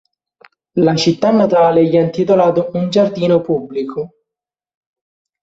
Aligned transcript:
La 0.77 0.95
città 0.95 1.29
natale 1.29 1.85
gli 1.87 1.95
ha 1.95 2.01
intitolato 2.01 2.71
un 2.73 2.89
giardino 2.89 3.39
pubblico. 3.39 4.15